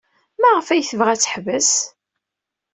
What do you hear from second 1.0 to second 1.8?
ad teḥbes?